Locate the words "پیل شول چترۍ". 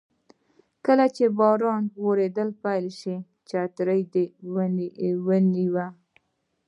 2.63-4.01